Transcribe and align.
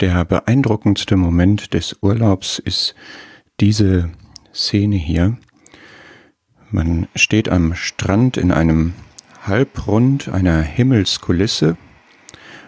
Der 0.00 0.26
beeindruckendste 0.26 1.16
Moment 1.16 1.72
des 1.72 1.96
Urlaubs 2.02 2.58
ist 2.58 2.94
diese 3.60 4.10
Szene 4.52 4.96
hier. 4.96 5.38
Man 6.70 7.08
steht 7.14 7.48
am 7.48 7.74
Strand 7.74 8.36
in 8.36 8.52
einem 8.52 8.92
Halbrund 9.46 10.28
einer 10.28 10.60
Himmelskulisse, 10.60 11.78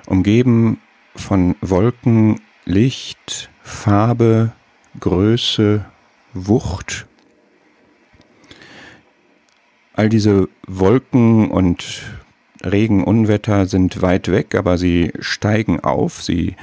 umgeben 0.07 0.81
von 1.17 1.55
Wolken, 1.61 2.41
Licht, 2.65 3.51
Farbe, 3.61 4.53
Größe, 4.99 5.85
Wucht. 6.33 7.07
All 9.93 10.09
diese 10.09 10.49
Wolken 10.67 11.51
und 11.51 12.05
Regen, 12.65 13.05
Unwetter 13.05 13.67
sind 13.67 14.01
weit 14.01 14.29
weg, 14.29 14.55
aber 14.55 14.79
sie 14.79 15.13
steigen 15.21 15.81
auf, 15.81 16.23
sie 16.23 16.57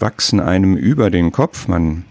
wachsen 0.00 0.40
einem 0.40 0.76
über 0.76 1.10
den 1.10 1.30
Kopf. 1.30 1.68
Man 1.68 2.04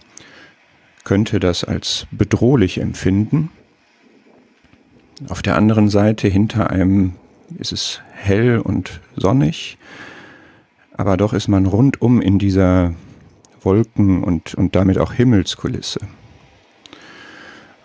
könnte 1.03 1.39
das 1.39 1.63
als 1.63 2.07
bedrohlich 2.11 2.80
empfinden. 2.80 3.49
Auf 5.27 5.41
der 5.41 5.55
anderen 5.55 5.89
Seite 5.89 6.27
hinter 6.27 6.70
einem 6.70 7.16
ist 7.57 7.71
es 7.71 8.02
hell 8.13 8.59
und 8.59 9.02
sonnig, 9.16 9.77
aber 10.94 11.17
doch 11.17 11.33
ist 11.33 11.47
man 11.47 11.66
rundum 11.66 12.21
in 12.21 12.39
dieser 12.39 12.94
Wolken- 13.61 14.23
und, 14.23 14.53
und 14.55 14.75
damit 14.75 14.97
auch 14.97 15.13
Himmelskulisse. 15.13 15.99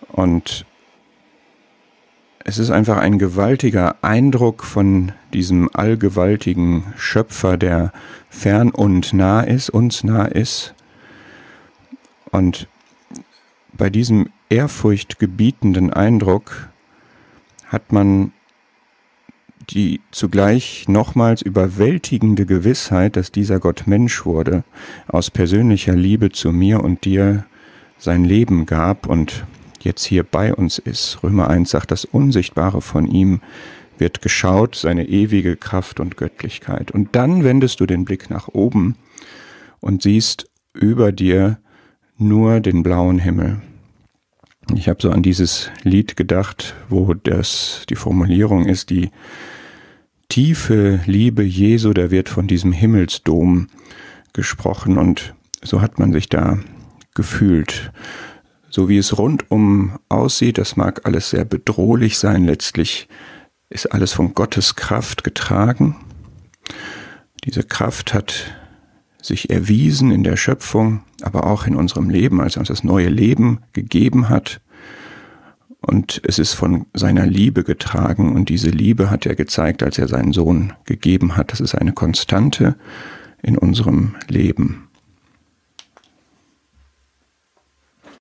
Und 0.09 0.67
es 2.45 2.59
ist 2.59 2.71
einfach 2.71 2.99
ein 2.99 3.19
gewaltiger 3.19 3.97
Eindruck 4.03 4.65
von 4.65 5.13
diesem 5.33 5.71
allgewaltigen 5.73 6.85
Schöpfer, 6.97 7.57
der 7.57 7.91
fern 8.29 8.71
und 8.71 9.15
nah 9.15 9.41
ist, 9.41 9.71
uns 9.71 10.05
nah 10.05 10.27
ist. 10.27 10.75
Und 12.31 12.69
bei 13.73 13.89
diesem 13.89 14.29
ehrfurchtgebietenden 14.51 15.91
Eindruck 15.91 16.69
hat 17.67 17.93
man 17.93 18.33
die 19.71 20.03
zugleich 20.11 20.85
nochmals 20.87 21.41
überwältigende 21.41 22.45
Gewissheit, 22.45 23.17
dass 23.17 23.33
dieser 23.33 23.59
Gott 23.59 23.85
Mensch 23.87 24.27
wurde, 24.27 24.65
aus 25.09 25.31
persönlicher 25.31 25.95
Liebe 25.95 26.31
zu 26.31 26.53
mir 26.53 26.85
und 26.85 27.07
dir 27.07 27.47
sein 27.97 28.25
Leben 28.25 28.67
gab 28.67 29.07
und 29.07 29.47
jetzt 29.85 30.05
hier 30.05 30.23
bei 30.23 30.55
uns 30.55 30.79
ist. 30.79 31.23
Römer 31.23 31.49
1 31.49 31.71
sagt, 31.71 31.91
das 31.91 32.05
Unsichtbare 32.05 32.81
von 32.81 33.07
ihm 33.07 33.41
wird 33.99 34.23
geschaut, 34.23 34.75
seine 34.75 35.09
ewige 35.09 35.57
Kraft 35.57 36.01
und 36.01 36.17
Göttlichkeit. 36.17 36.91
Und 36.91 37.15
dann 37.15 37.45
wendest 37.45 37.81
du 37.81 37.87
den 37.87 38.05
Blick 38.05 38.31
nach 38.31 38.49
oben 38.49 38.97
und 39.81 40.03
siehst 40.03 40.51
über 40.73 41.13
dir 41.13 41.59
nur 42.17 42.61
den 42.61 42.83
blauen 42.83 43.19
Himmel. 43.19 43.61
Ich 44.75 44.89
habe 44.89 45.01
so 45.01 45.11
an 45.11 45.23
dieses 45.23 45.71
Lied 45.83 46.17
gedacht, 46.17 46.75
wo 46.89 47.15
das 47.15 47.85
die 47.89 47.97
Formulierung 47.97 48.67
ist, 48.67 48.91
die 48.91 49.11
tiefe 50.29 51.01
Liebe 51.07 51.43
Jesu, 51.43 51.93
da 51.93 52.11
wird 52.11 52.29
von 52.29 52.47
diesem 52.47 52.73
Himmelsdom 52.73 53.69
gesprochen 54.33 54.97
und 54.97 55.35
so 55.63 55.81
hat 55.81 55.99
man 55.99 56.13
sich 56.13 56.29
da 56.29 56.59
gefühlt 57.15 57.93
so 58.75 58.89
wie 58.89 58.99
es 58.99 59.17
rundum 59.17 60.01
aussieht, 60.09 60.59
das 60.59 60.77
mag 60.77 61.03
alles 61.07 61.31
sehr 61.31 61.45
bedrohlich 61.45 62.19
sein, 62.19 62.45
letztlich 62.45 63.07
ist 63.71 63.93
alles 63.93 64.13
von 64.13 64.35
Gottes 64.35 64.75
Kraft 64.75 65.23
getragen. 65.23 65.95
Diese 67.45 67.63
Kraft 67.63 68.15
hat 68.15 68.53
sich 69.23 69.49
erwiesen 69.49 70.11
in 70.11 70.25
der 70.25 70.37
Schöpfung, 70.37 71.05
aber 71.23 71.47
auch 71.47 71.69
in 71.69 71.77
unserem 71.77 72.11
Leben, 72.11 72.41
als 72.41 72.57
er 72.57 72.61
uns 72.61 72.69
das 72.69 72.83
neue 72.83 73.11
Leben 73.11 73.61
gegeben 73.75 74.29
hat. 74.29 74.61
Und 75.81 76.21
es 76.25 76.41
ist 76.41 76.55
von 76.55 76.87
seiner 76.95 77.27
Liebe 77.27 77.63
getragen 77.63 78.35
und 78.35 78.49
diese 78.49 78.71
Liebe 78.71 79.09
hat 79.09 79.25
er 79.25 79.37
gezeigt, 79.37 79.85
als 79.85 79.99
er 79.99 80.09
seinen 80.09 80.33
Sohn 80.33 80.73
gegeben 80.85 81.37
hat. 81.37 81.53
Das 81.53 81.61
ist 81.61 81.77
eine 81.77 81.93
Konstante 81.93 82.75
in 83.41 83.57
unserem 83.57 84.17
Leben. 84.27 84.89